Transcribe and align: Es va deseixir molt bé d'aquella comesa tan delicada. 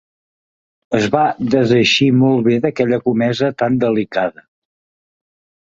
Es 0.99 1.03
va 1.15 1.21
deseixir 1.57 2.09
molt 2.23 2.43
bé 2.49 2.57
d'aquella 2.65 3.01
comesa 3.05 3.53
tan 3.63 3.79
delicada. 3.87 4.47